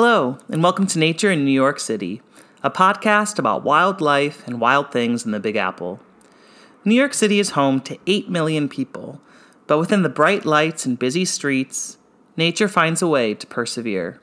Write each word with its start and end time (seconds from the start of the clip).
Hello, 0.00 0.38
and 0.48 0.62
welcome 0.62 0.86
to 0.86 0.98
Nature 1.00 1.32
in 1.32 1.44
New 1.44 1.50
York 1.50 1.80
City, 1.80 2.22
a 2.62 2.70
podcast 2.70 3.36
about 3.36 3.64
wildlife 3.64 4.46
and 4.46 4.60
wild 4.60 4.92
things 4.92 5.26
in 5.26 5.32
the 5.32 5.40
Big 5.40 5.56
Apple. 5.56 5.98
New 6.84 6.94
York 6.94 7.12
City 7.12 7.40
is 7.40 7.50
home 7.50 7.80
to 7.80 7.98
8 8.06 8.30
million 8.30 8.68
people, 8.68 9.20
but 9.66 9.76
within 9.76 10.04
the 10.04 10.08
bright 10.08 10.44
lights 10.44 10.86
and 10.86 11.00
busy 11.00 11.24
streets, 11.24 11.98
nature 12.36 12.68
finds 12.68 13.02
a 13.02 13.08
way 13.08 13.34
to 13.34 13.46
persevere. 13.48 14.20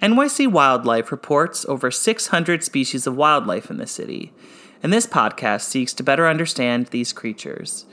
NYC 0.00 0.46
Wildlife 0.46 1.10
reports 1.10 1.64
over 1.64 1.90
600 1.90 2.62
species 2.62 3.04
of 3.04 3.16
wildlife 3.16 3.72
in 3.72 3.78
the 3.78 3.86
city, 3.88 4.32
and 4.80 4.92
this 4.92 5.08
podcast 5.08 5.62
seeks 5.62 5.92
to 5.94 6.04
better 6.04 6.28
understand 6.28 6.86
these 6.86 7.12
creatures. 7.12 7.84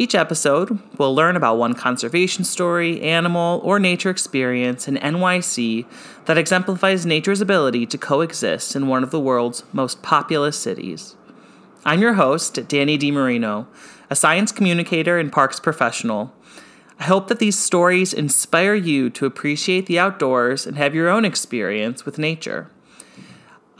Each 0.00 0.14
episode, 0.14 0.78
we'll 0.96 1.14
learn 1.14 1.36
about 1.36 1.58
one 1.58 1.74
conservation 1.74 2.42
story, 2.42 3.02
animal, 3.02 3.60
or 3.62 3.78
nature 3.78 4.08
experience 4.08 4.88
in 4.88 4.96
NYC 4.96 5.84
that 6.24 6.38
exemplifies 6.38 7.04
nature's 7.04 7.42
ability 7.42 7.84
to 7.84 7.98
coexist 7.98 8.74
in 8.74 8.86
one 8.86 9.02
of 9.02 9.10
the 9.10 9.20
world's 9.20 9.62
most 9.74 10.02
populous 10.02 10.58
cities. 10.58 11.16
I'm 11.84 12.00
your 12.00 12.14
host, 12.14 12.66
Danny 12.66 12.96
DiMarino, 12.96 13.66
a 14.08 14.16
science 14.16 14.52
communicator 14.52 15.18
and 15.18 15.30
parks 15.30 15.60
professional. 15.60 16.32
I 16.98 17.04
hope 17.04 17.28
that 17.28 17.38
these 17.38 17.58
stories 17.58 18.14
inspire 18.14 18.76
you 18.76 19.10
to 19.10 19.26
appreciate 19.26 19.84
the 19.84 19.98
outdoors 19.98 20.66
and 20.66 20.78
have 20.78 20.94
your 20.94 21.10
own 21.10 21.26
experience 21.26 22.06
with 22.06 22.16
nature. 22.16 22.70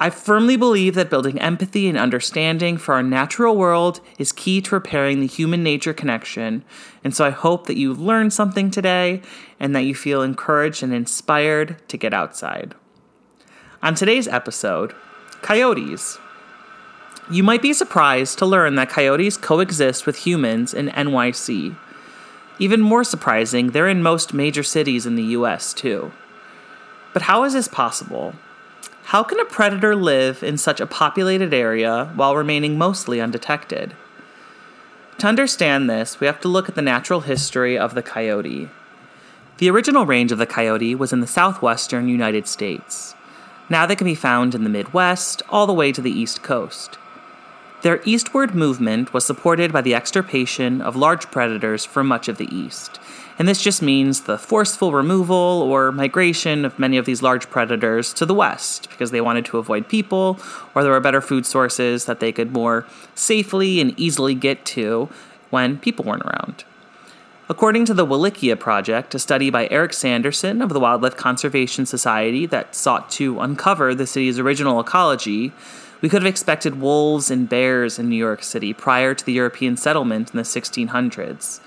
I 0.03 0.09
firmly 0.09 0.57
believe 0.57 0.95
that 0.95 1.11
building 1.11 1.39
empathy 1.39 1.87
and 1.87 1.99
understanding 1.99 2.79
for 2.79 2.95
our 2.95 3.03
natural 3.03 3.55
world 3.55 4.01
is 4.19 4.33
key 4.33 4.63
to 4.63 4.75
repairing 4.75 5.21
the 5.21 5.27
human 5.27 5.63
nature 5.63 5.93
connection. 5.93 6.65
And 7.05 7.15
so 7.15 7.27
I 7.27 7.31
hope 7.31 7.67
that 7.67 7.77
you 7.77 7.93
learned 7.93 8.33
something 8.33 8.71
today 8.71 9.21
and 9.61 9.77
that 9.77 9.83
you 9.83 9.95
feel 9.95 10.23
encouraged 10.23 10.83
and 10.83 10.95
inspired 10.95 11.87
to 11.89 11.99
get 11.99 12.15
outside. 12.15 12.75
On 13.83 13.95
today's 13.95 14.27
episode, 14.27 14.95
coyotes. 15.43 16.19
You 17.31 17.43
might 17.43 17.61
be 17.61 17.75
surprised 17.75 18.39
to 18.39 18.47
learn 18.47 18.77
that 18.77 18.89
coyotes 18.89 19.37
coexist 19.37 20.07
with 20.07 20.17
humans 20.17 20.73
in 20.73 20.89
NYC. 20.89 21.77
Even 22.59 22.81
more 22.81 23.05
surprising, 23.05 23.73
they're 23.73 23.87
in 23.87 24.03
most 24.03 24.33
major 24.33 24.63
cities 24.63 25.05
in 25.05 25.17
the 25.17 25.25
US 25.25 25.75
too. 25.75 26.11
But 27.13 27.23
how 27.23 27.45
is 27.45 27.53
this 27.53 27.69
possible? 27.69 28.35
How 29.11 29.25
can 29.25 29.41
a 29.41 29.45
predator 29.45 29.97
live 29.97 30.45
in 30.45 30.57
such 30.57 30.81
a 30.81 30.87
populated 30.87 31.53
area 31.53 32.13
while 32.15 32.37
remaining 32.37 32.79
mostly 32.79 33.21
undetected? 33.21 33.97
To 35.19 35.27
understand 35.27 35.91
this, 35.91 36.21
we 36.21 36.29
have 36.29 36.41
to 36.43 36.49
look 36.49 36.69
at 36.69 36.77
the 36.77 36.81
natural 36.81 37.23
history 37.23 37.77
of 37.77 37.97
the 37.97 38.05
coyote. 38.05 38.69
The 39.59 39.69
original 39.69 40.07
range 40.07 40.31
of 40.31 40.39
the 40.39 40.47
coyote 40.47 40.95
was 40.95 41.13
in 41.13 41.19
the 41.19 41.27
southwestern 41.27 42.07
United 42.07 42.47
States. 42.47 43.17
Now 43.69 43.85
they 43.85 43.97
can 43.97 44.05
be 44.05 44.15
found 44.15 44.55
in 44.55 44.63
the 44.63 44.71
Midwest 44.71 45.43
all 45.49 45.67
the 45.67 45.75
way 45.75 45.91
to 45.91 46.01
the 46.01 46.13
East 46.13 46.45
Coast. 46.45 46.97
Their 47.83 48.03
eastward 48.05 48.55
movement 48.55 49.15
was 49.15 49.25
supported 49.25 49.73
by 49.73 49.81
the 49.81 49.95
extirpation 49.95 50.83
of 50.83 50.97
large 50.97 51.31
predators 51.31 51.85
from 51.85 52.09
much 52.09 52.29
of 52.29 52.37
the 52.37 52.55
East, 52.55 53.01
and 53.39 53.49
this 53.49 53.63
just 53.63 53.81
means 53.81 54.23
the 54.23 54.37
forceful 54.37 54.93
removal 54.93 55.35
or 55.37 55.91
migration 55.93 56.67
of 56.67 56.79
many 56.79 56.99
of 56.99 57.07
these 57.07 57.23
large 57.23 57.49
predators 57.49 58.13
to 58.13 58.27
the 58.27 58.35
west 58.35 58.91
because 58.91 59.13
they 59.13 59.23
wanted 59.23 59.47
to 59.47 59.57
avoid 59.57 59.89
people 59.89 60.39
or 60.75 60.83
there 60.83 60.93
were 60.93 61.01
better 61.01 61.23
food 61.23 61.47
sources 61.47 62.05
that 62.05 62.21
they 62.21 62.33
could 62.33 62.53
more 62.53 62.85
safely 63.15 63.81
and 63.81 63.99
easily 63.99 64.35
get 64.35 64.67
to 64.67 65.09
when 65.49 65.79
people 65.79 66.05
weren't 66.05 66.23
around. 66.23 66.65
According 67.49 67.87
to 67.87 67.95
the 67.95 68.07
Mannahatta 68.07 68.61
Project, 68.61 69.15
a 69.15 69.19
study 69.19 69.49
by 69.49 69.69
Eric 69.71 69.95
Sanderson 69.95 70.61
of 70.61 70.69
the 70.69 70.79
Wildlife 70.79 71.17
Conservation 71.17 71.87
Society 71.87 72.45
that 72.45 72.75
sought 72.75 73.09
to 73.13 73.41
uncover 73.41 73.95
the 73.95 74.07
city's 74.07 74.39
original 74.39 74.79
ecology, 74.79 75.53
we 76.01 76.09
could 76.09 76.23
have 76.23 76.31
expected 76.31 76.81
wolves 76.81 77.31
and 77.31 77.49
bears 77.49 77.99
in 77.99 78.09
New 78.09 78.17
York 78.17 78.43
City 78.43 78.73
prior 78.73 79.15
to 79.15 79.25
the 79.25 79.33
European 79.33 79.77
settlement 79.77 80.31
in 80.31 80.37
the 80.37 80.43
1600s. 80.43 81.61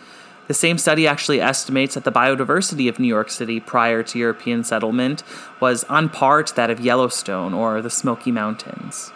The 0.48 0.54
same 0.54 0.78
study 0.78 1.08
actually 1.08 1.40
estimates 1.40 1.96
that 1.96 2.04
the 2.04 2.12
biodiversity 2.12 2.90
of 2.90 3.00
New 3.00 3.08
York 3.08 3.30
City 3.30 3.60
prior 3.60 4.04
to 4.04 4.20
European 4.20 4.64
settlement 4.64 5.24
was 5.60 5.86
on 5.86 6.10
par 6.10 6.44
to 6.44 6.56
that 6.56 6.70
of 6.70 6.82
Yellowstone 6.82 7.54
or 7.54 7.82
the 7.82 7.90
Smoky 7.90 8.32
Mountains. 8.32 9.12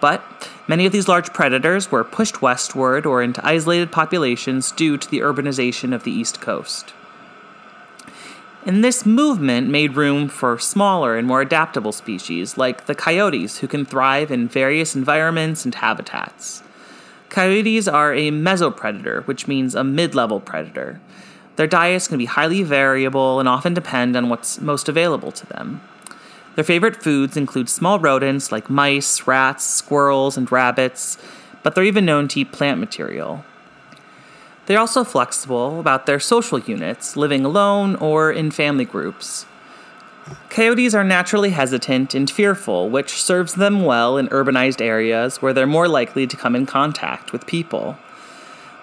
But 0.00 0.22
many 0.66 0.86
of 0.86 0.92
these 0.92 1.08
large 1.08 1.32
predators 1.32 1.92
were 1.92 2.04
pushed 2.04 2.42
westward 2.42 3.04
or 3.04 3.22
into 3.22 3.46
isolated 3.46 3.92
populations 3.92 4.72
due 4.72 4.96
to 4.96 5.08
the 5.08 5.20
urbanization 5.20 5.94
of 5.94 6.04
the 6.04 6.10
East 6.10 6.40
Coast. 6.40 6.94
And 8.64 8.84
this 8.84 9.04
movement 9.04 9.68
made 9.68 9.96
room 9.96 10.28
for 10.28 10.56
smaller 10.56 11.16
and 11.16 11.26
more 11.26 11.40
adaptable 11.40 11.90
species, 11.90 12.56
like 12.56 12.86
the 12.86 12.94
coyotes, 12.94 13.58
who 13.58 13.66
can 13.66 13.84
thrive 13.84 14.30
in 14.30 14.46
various 14.46 14.94
environments 14.94 15.64
and 15.64 15.74
habitats. 15.74 16.62
Coyotes 17.28 17.88
are 17.88 18.14
a 18.14 18.30
mesopredator, 18.30 19.26
which 19.26 19.48
means 19.48 19.74
a 19.74 19.82
mid 19.82 20.14
level 20.14 20.38
predator. 20.38 21.00
Their 21.56 21.66
diets 21.66 22.06
can 22.06 22.18
be 22.18 22.26
highly 22.26 22.62
variable 22.62 23.40
and 23.40 23.48
often 23.48 23.74
depend 23.74 24.16
on 24.16 24.28
what's 24.28 24.60
most 24.60 24.88
available 24.88 25.32
to 25.32 25.46
them. 25.46 25.80
Their 26.54 26.64
favorite 26.64 27.02
foods 27.02 27.36
include 27.36 27.68
small 27.68 27.98
rodents 27.98 28.52
like 28.52 28.70
mice, 28.70 29.26
rats, 29.26 29.64
squirrels, 29.64 30.36
and 30.36 30.50
rabbits, 30.52 31.18
but 31.62 31.74
they're 31.74 31.84
even 31.84 32.04
known 32.04 32.28
to 32.28 32.40
eat 32.40 32.52
plant 32.52 32.78
material. 32.78 33.44
They're 34.66 34.78
also 34.78 35.04
flexible 35.04 35.80
about 35.80 36.06
their 36.06 36.20
social 36.20 36.58
units, 36.58 37.16
living 37.16 37.44
alone 37.44 37.96
or 37.96 38.30
in 38.30 38.50
family 38.50 38.84
groups. 38.84 39.46
Coyotes 40.50 40.94
are 40.94 41.02
naturally 41.02 41.50
hesitant 41.50 42.14
and 42.14 42.30
fearful, 42.30 42.88
which 42.88 43.22
serves 43.22 43.54
them 43.54 43.84
well 43.84 44.16
in 44.16 44.28
urbanized 44.28 44.80
areas 44.80 45.42
where 45.42 45.52
they're 45.52 45.66
more 45.66 45.88
likely 45.88 46.26
to 46.26 46.36
come 46.36 46.54
in 46.54 46.64
contact 46.64 47.32
with 47.32 47.46
people. 47.46 47.96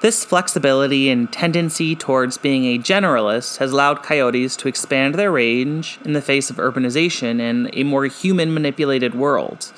This 0.01 0.23
flexibility 0.23 1.09
and 1.09 1.31
tendency 1.31 1.95
towards 1.95 2.37
being 2.37 2.65
a 2.65 2.79
generalist 2.79 3.57
has 3.57 3.71
allowed 3.71 4.01
coyotes 4.03 4.55
to 4.57 4.67
expand 4.67 5.15
their 5.15 5.31
range 5.31 5.99
in 6.05 6.13
the 6.13 6.21
face 6.21 6.49
of 6.49 6.55
urbanization 6.55 7.39
and 7.41 7.69
a 7.73 7.83
more 7.83 8.05
human 8.05 8.53
manipulated 8.53 9.13
world. 9.13 9.73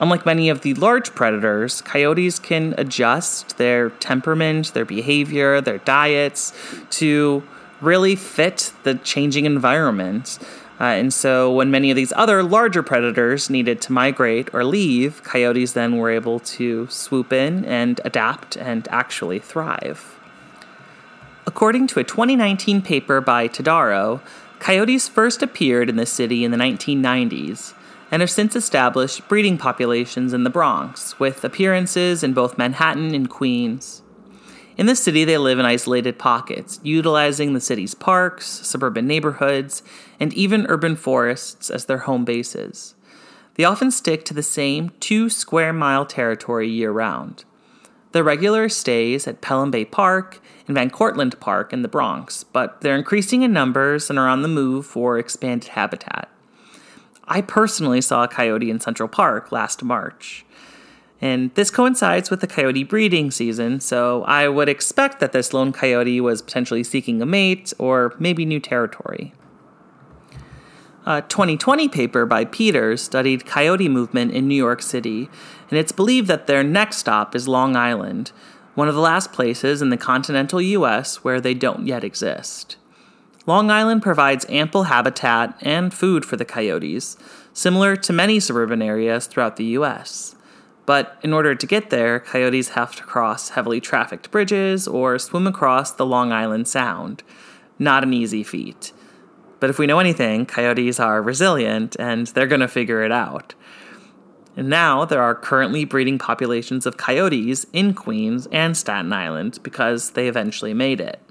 Unlike 0.00 0.26
many 0.26 0.48
of 0.48 0.60
the 0.60 0.74
large 0.74 1.14
predators, 1.14 1.80
coyotes 1.80 2.38
can 2.38 2.74
adjust 2.78 3.58
their 3.58 3.90
temperament, 3.90 4.72
their 4.72 4.84
behavior, 4.84 5.60
their 5.60 5.78
diets 5.78 6.52
to 6.90 7.42
really 7.80 8.14
fit 8.14 8.72
the 8.84 8.94
changing 8.94 9.44
environment. 9.44 10.38
Uh, 10.80 10.84
and 10.84 11.12
so, 11.12 11.52
when 11.52 11.72
many 11.72 11.90
of 11.90 11.96
these 11.96 12.12
other 12.14 12.44
larger 12.44 12.84
predators 12.84 13.50
needed 13.50 13.80
to 13.80 13.92
migrate 13.92 14.52
or 14.54 14.64
leave, 14.64 15.24
coyotes 15.24 15.72
then 15.72 15.96
were 15.96 16.10
able 16.10 16.38
to 16.38 16.86
swoop 16.88 17.32
in 17.32 17.64
and 17.64 18.00
adapt 18.04 18.56
and 18.56 18.86
actually 18.92 19.40
thrive. 19.40 20.16
According 21.44 21.88
to 21.88 22.00
a 22.00 22.04
2019 22.04 22.82
paper 22.82 23.20
by 23.20 23.48
Tadaro, 23.48 24.20
coyotes 24.60 25.08
first 25.08 25.42
appeared 25.42 25.88
in 25.88 25.96
the 25.96 26.06
city 26.06 26.44
in 26.44 26.52
the 26.52 26.56
1990s 26.56 27.74
and 28.10 28.22
have 28.22 28.30
since 28.30 28.56
established 28.56 29.28
breeding 29.28 29.58
populations 29.58 30.32
in 30.32 30.44
the 30.44 30.50
Bronx, 30.50 31.18
with 31.18 31.44
appearances 31.44 32.22
in 32.22 32.32
both 32.32 32.58
Manhattan 32.58 33.14
and 33.14 33.28
Queens. 33.28 34.02
In 34.76 34.86
the 34.86 34.94
city, 34.94 35.24
they 35.24 35.38
live 35.38 35.58
in 35.58 35.66
isolated 35.66 36.18
pockets, 36.18 36.78
utilizing 36.84 37.52
the 37.52 37.60
city's 37.60 37.94
parks, 37.94 38.46
suburban 38.46 39.06
neighborhoods, 39.06 39.82
and 40.20 40.32
even 40.34 40.66
urban 40.68 40.94
forests 40.94 41.68
as 41.68 41.86
their 41.86 41.98
home 41.98 42.24
bases. 42.24 42.94
They 43.56 43.64
often 43.64 43.90
stick 43.90 44.24
to 44.26 44.34
the 44.34 44.42
same 44.42 44.92
two 45.00 45.28
square 45.28 45.72
mile 45.72 46.06
territory 46.06 46.68
year 46.68 46.92
round. 46.92 47.44
Their 48.12 48.22
regular 48.22 48.68
stays 48.68 49.26
at 49.26 49.40
Pelham 49.40 49.72
Bay 49.72 49.84
Park 49.84 50.40
and 50.68 50.76
Van 50.76 50.90
Cortlandt 50.90 51.40
Park 51.40 51.72
in 51.72 51.82
the 51.82 51.88
Bronx, 51.88 52.44
but 52.44 52.80
they're 52.80 52.96
increasing 52.96 53.42
in 53.42 53.52
numbers 53.52 54.08
and 54.08 54.18
are 54.18 54.28
on 54.28 54.42
the 54.42 54.48
move 54.48 54.86
for 54.86 55.18
expanded 55.18 55.70
habitat. 55.70 56.28
I 57.28 57.42
personally 57.42 58.00
saw 58.00 58.24
a 58.24 58.28
coyote 58.28 58.70
in 58.70 58.80
Central 58.80 59.08
Park 59.08 59.52
last 59.52 59.82
March. 59.82 60.44
And 61.20 61.52
this 61.54 61.70
coincides 61.70 62.30
with 62.30 62.40
the 62.40 62.46
coyote 62.46 62.84
breeding 62.84 63.30
season, 63.30 63.80
so 63.80 64.22
I 64.24 64.48
would 64.48 64.68
expect 64.68 65.18
that 65.20 65.32
this 65.32 65.52
lone 65.52 65.72
coyote 65.72 66.20
was 66.20 66.42
potentially 66.42 66.84
seeking 66.84 67.20
a 67.20 67.26
mate 67.26 67.72
or 67.78 68.14
maybe 68.18 68.44
new 68.44 68.60
territory. 68.60 69.32
A 71.06 71.22
2020 71.22 71.88
paper 71.88 72.24
by 72.26 72.44
Peters 72.44 73.02
studied 73.02 73.46
coyote 73.46 73.88
movement 73.88 74.32
in 74.32 74.46
New 74.46 74.54
York 74.54 74.80
City, 74.80 75.28
and 75.70 75.78
it's 75.78 75.90
believed 75.90 76.28
that 76.28 76.46
their 76.46 76.62
next 76.62 76.98
stop 76.98 77.34
is 77.34 77.48
Long 77.48 77.74
Island, 77.74 78.30
one 78.74 78.88
of 78.88 78.94
the 78.94 79.00
last 79.00 79.32
places 79.32 79.82
in 79.82 79.88
the 79.88 79.96
continental 79.96 80.60
US 80.60 81.24
where 81.24 81.40
they 81.40 81.54
don't 81.54 81.86
yet 81.86 82.04
exist. 82.04 82.76
Long 83.48 83.70
Island 83.70 84.02
provides 84.02 84.44
ample 84.50 84.82
habitat 84.82 85.56
and 85.62 85.94
food 85.94 86.26
for 86.26 86.36
the 86.36 86.44
coyotes, 86.44 87.16
similar 87.54 87.96
to 87.96 88.12
many 88.12 88.40
suburban 88.40 88.82
areas 88.82 89.26
throughout 89.26 89.56
the 89.56 89.64
US. 89.78 90.36
But 90.84 91.18
in 91.22 91.32
order 91.32 91.54
to 91.54 91.66
get 91.66 91.88
there, 91.88 92.20
coyotes 92.20 92.70
have 92.70 92.94
to 92.96 93.02
cross 93.02 93.48
heavily 93.48 93.80
trafficked 93.80 94.30
bridges 94.30 94.86
or 94.86 95.18
swim 95.18 95.46
across 95.46 95.90
the 95.92 96.04
Long 96.04 96.30
Island 96.30 96.68
Sound. 96.68 97.22
Not 97.78 98.02
an 98.02 98.12
easy 98.12 98.42
feat. 98.42 98.92
But 99.60 99.70
if 99.70 99.78
we 99.78 99.86
know 99.86 99.98
anything, 99.98 100.44
coyotes 100.44 101.00
are 101.00 101.22
resilient 101.22 101.96
and 101.98 102.26
they're 102.26 102.46
going 102.46 102.60
to 102.60 102.68
figure 102.68 103.02
it 103.02 103.12
out. 103.12 103.54
And 104.58 104.68
now 104.68 105.06
there 105.06 105.22
are 105.22 105.34
currently 105.34 105.86
breeding 105.86 106.18
populations 106.18 106.84
of 106.84 106.98
coyotes 106.98 107.64
in 107.72 107.94
Queens 107.94 108.46
and 108.52 108.76
Staten 108.76 109.10
Island 109.14 109.58
because 109.62 110.10
they 110.10 110.28
eventually 110.28 110.74
made 110.74 111.00
it. 111.00 111.22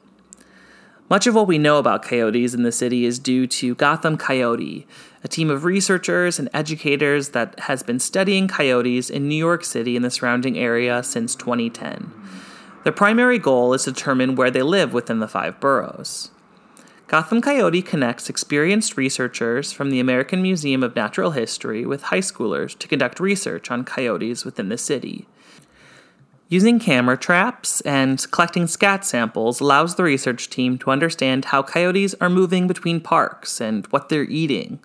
Much 1.09 1.25
of 1.25 1.33
what 1.33 1.47
we 1.47 1.57
know 1.57 1.77
about 1.77 2.03
coyotes 2.03 2.53
in 2.53 2.63
the 2.63 2.71
city 2.71 3.05
is 3.05 3.17
due 3.17 3.47
to 3.47 3.75
Gotham 3.75 4.17
Coyote, 4.17 4.85
a 5.23 5.27
team 5.29 5.49
of 5.49 5.63
researchers 5.63 6.37
and 6.37 6.49
educators 6.53 7.29
that 7.29 7.57
has 7.61 7.81
been 7.81 7.97
studying 7.97 8.49
coyotes 8.49 9.09
in 9.09 9.29
New 9.29 9.35
York 9.35 9.63
City 9.63 9.95
and 9.95 10.03
the 10.03 10.11
surrounding 10.11 10.57
area 10.57 11.01
since 11.01 11.33
2010. 11.33 12.11
Their 12.83 12.91
primary 12.91 13.39
goal 13.39 13.73
is 13.73 13.85
to 13.85 13.93
determine 13.93 14.35
where 14.35 14.51
they 14.51 14.61
live 14.61 14.91
within 14.91 15.19
the 15.19 15.29
five 15.29 15.61
boroughs. 15.61 16.31
Gotham 17.07 17.41
Coyote 17.41 17.81
connects 17.81 18.29
experienced 18.29 18.97
researchers 18.97 19.71
from 19.71 19.91
the 19.91 20.01
American 20.01 20.41
Museum 20.41 20.83
of 20.83 20.93
Natural 20.93 21.31
History 21.31 21.85
with 21.85 22.03
high 22.03 22.19
schoolers 22.19 22.77
to 22.79 22.87
conduct 22.89 23.21
research 23.21 23.71
on 23.71 23.85
coyotes 23.85 24.43
within 24.43 24.67
the 24.67 24.77
city. 24.77 25.25
Using 26.49 26.79
camera 26.79 27.17
traps 27.17 27.81
and 27.81 28.25
collecting 28.31 28.67
scat 28.67 29.03
samples 29.03 29.59
allows 29.59 29.95
the 29.95 30.03
research 30.03 30.49
team 30.49 30.77
to 30.77 30.91
understand 30.91 31.45
how 31.45 31.61
coyotes 31.61 32.15
are 32.21 32.29
moving 32.29 32.67
between 32.67 33.01
parks 33.01 33.59
and 33.59 33.85
what 33.87 34.07
they're 34.07 34.23
eating. 34.23 34.79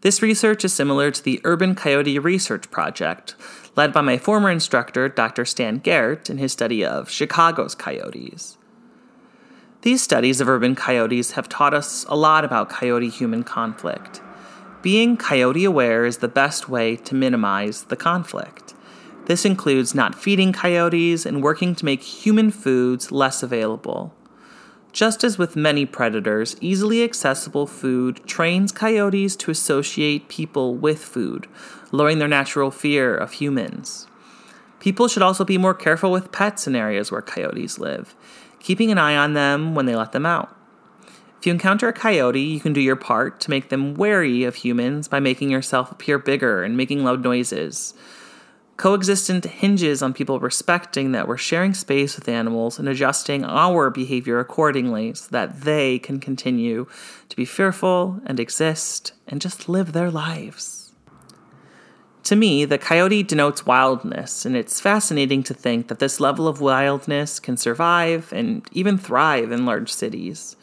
This 0.00 0.22
research 0.22 0.64
is 0.64 0.72
similar 0.72 1.10
to 1.10 1.22
the 1.22 1.40
Urban 1.44 1.74
Coyote 1.74 2.18
Research 2.18 2.70
Project, 2.70 3.34
led 3.76 3.92
by 3.92 4.00
my 4.00 4.16
former 4.16 4.50
instructor, 4.50 5.06
Dr. 5.08 5.44
Stan 5.44 5.80
Gehrt, 5.80 6.30
in 6.30 6.38
his 6.38 6.52
study 6.52 6.82
of 6.82 7.10
Chicago's 7.10 7.74
coyotes. 7.74 8.56
These 9.82 10.00
studies 10.00 10.40
of 10.40 10.48
urban 10.48 10.74
coyotes 10.74 11.32
have 11.32 11.48
taught 11.48 11.74
us 11.74 12.06
a 12.08 12.16
lot 12.16 12.42
about 12.42 12.70
coyote 12.70 13.10
human 13.10 13.42
conflict. 13.42 14.22
Being 14.80 15.18
coyote 15.18 15.64
aware 15.64 16.06
is 16.06 16.18
the 16.18 16.28
best 16.28 16.70
way 16.70 16.96
to 16.96 17.14
minimize 17.14 17.84
the 17.84 17.96
conflict. 17.96 18.72
This 19.26 19.44
includes 19.44 19.94
not 19.94 20.14
feeding 20.14 20.52
coyotes 20.52 21.26
and 21.26 21.42
working 21.42 21.74
to 21.74 21.84
make 21.84 22.02
human 22.02 22.50
foods 22.50 23.10
less 23.10 23.42
available. 23.42 24.14
Just 24.92 25.24
as 25.24 25.36
with 25.36 25.56
many 25.56 25.84
predators, 25.84 26.56
easily 26.60 27.02
accessible 27.02 27.66
food 27.66 28.24
trains 28.24 28.72
coyotes 28.72 29.36
to 29.36 29.50
associate 29.50 30.28
people 30.28 30.74
with 30.74 31.04
food, 31.04 31.48
lowering 31.92 32.18
their 32.18 32.28
natural 32.28 32.70
fear 32.70 33.14
of 33.14 33.32
humans. 33.32 34.06
People 34.78 35.08
should 35.08 35.22
also 35.22 35.44
be 35.44 35.58
more 35.58 35.74
careful 35.74 36.12
with 36.12 36.32
pets 36.32 36.66
in 36.66 36.76
areas 36.76 37.10
where 37.10 37.20
coyotes 37.20 37.78
live, 37.78 38.14
keeping 38.60 38.92
an 38.92 38.98
eye 38.98 39.16
on 39.16 39.34
them 39.34 39.74
when 39.74 39.86
they 39.86 39.96
let 39.96 40.12
them 40.12 40.24
out. 40.24 40.56
If 41.40 41.46
you 41.46 41.52
encounter 41.52 41.88
a 41.88 41.92
coyote, 41.92 42.40
you 42.40 42.60
can 42.60 42.72
do 42.72 42.80
your 42.80 42.96
part 42.96 43.40
to 43.40 43.50
make 43.50 43.68
them 43.68 43.94
wary 43.94 44.44
of 44.44 44.54
humans 44.54 45.08
by 45.08 45.18
making 45.18 45.50
yourself 45.50 45.90
appear 45.90 46.18
bigger 46.18 46.62
and 46.62 46.76
making 46.76 47.04
loud 47.04 47.22
noises. 47.22 47.92
Coexistence 48.76 49.46
hinges 49.46 50.02
on 50.02 50.12
people 50.12 50.38
respecting 50.38 51.12
that 51.12 51.26
we're 51.26 51.38
sharing 51.38 51.72
space 51.72 52.14
with 52.16 52.28
animals 52.28 52.78
and 52.78 52.88
adjusting 52.88 53.42
our 53.42 53.88
behavior 53.88 54.38
accordingly 54.38 55.14
so 55.14 55.28
that 55.30 55.62
they 55.62 55.98
can 55.98 56.20
continue 56.20 56.86
to 57.30 57.36
be 57.36 57.46
fearful 57.46 58.20
and 58.26 58.38
exist 58.38 59.12
and 59.26 59.40
just 59.40 59.68
live 59.68 59.92
their 59.92 60.10
lives. 60.10 60.92
To 62.24 62.36
me, 62.36 62.64
the 62.64 62.76
coyote 62.76 63.22
denotes 63.22 63.64
wildness, 63.64 64.44
and 64.44 64.56
it's 64.56 64.80
fascinating 64.80 65.42
to 65.44 65.54
think 65.54 65.88
that 65.88 66.00
this 66.00 66.18
level 66.20 66.48
of 66.48 66.60
wildness 66.60 67.38
can 67.38 67.56
survive 67.56 68.32
and 68.32 68.68
even 68.72 68.98
thrive 68.98 69.52
in 69.52 69.64
large 69.64 69.92
cities. 69.92 70.56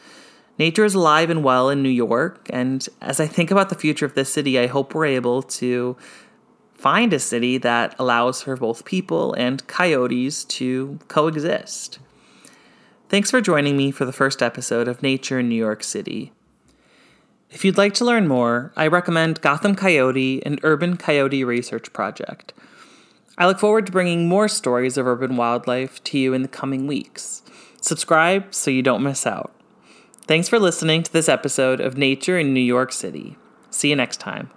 Nature 0.58 0.84
is 0.84 0.94
alive 0.94 1.30
and 1.30 1.42
well 1.42 1.68
in 1.68 1.82
New 1.82 1.88
York, 1.88 2.48
and 2.50 2.86
as 3.00 3.18
I 3.18 3.26
think 3.26 3.50
about 3.50 3.70
the 3.70 3.74
future 3.74 4.06
of 4.06 4.14
this 4.14 4.32
city, 4.32 4.58
I 4.58 4.66
hope 4.66 4.94
we're 4.94 5.06
able 5.06 5.42
to 5.42 5.96
find 6.84 7.14
a 7.14 7.18
city 7.18 7.56
that 7.56 7.94
allows 7.98 8.42
for 8.42 8.58
both 8.58 8.84
people 8.84 9.32
and 9.38 9.66
coyotes 9.66 10.44
to 10.44 10.98
coexist. 11.08 11.98
Thanks 13.08 13.30
for 13.30 13.40
joining 13.40 13.74
me 13.78 13.90
for 13.90 14.04
the 14.04 14.12
first 14.12 14.42
episode 14.42 14.86
of 14.86 15.02
Nature 15.02 15.38
in 15.38 15.48
New 15.48 15.54
York 15.54 15.82
City. 15.82 16.30
If 17.48 17.64
you'd 17.64 17.78
like 17.78 17.94
to 17.94 18.04
learn 18.04 18.28
more, 18.28 18.70
I 18.76 18.86
recommend 18.86 19.40
Gotham 19.40 19.74
Coyote 19.74 20.44
and 20.44 20.60
Urban 20.62 20.98
Coyote 20.98 21.42
Research 21.42 21.90
Project. 21.94 22.52
I 23.38 23.46
look 23.46 23.58
forward 23.58 23.86
to 23.86 23.92
bringing 23.92 24.28
more 24.28 24.46
stories 24.46 24.98
of 24.98 25.06
urban 25.06 25.38
wildlife 25.38 26.04
to 26.04 26.18
you 26.18 26.34
in 26.34 26.42
the 26.42 26.48
coming 26.48 26.86
weeks. 26.86 27.42
Subscribe 27.80 28.54
so 28.54 28.70
you 28.70 28.82
don't 28.82 29.02
miss 29.02 29.26
out. 29.26 29.54
Thanks 30.26 30.50
for 30.50 30.58
listening 30.58 31.02
to 31.04 31.12
this 31.14 31.30
episode 31.30 31.80
of 31.80 31.96
Nature 31.96 32.38
in 32.38 32.52
New 32.52 32.60
York 32.60 32.92
City. 32.92 33.38
See 33.70 33.88
you 33.88 33.96
next 33.96 34.20
time. 34.20 34.50